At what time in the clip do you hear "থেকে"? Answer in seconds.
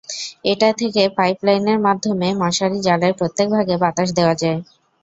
0.79-1.01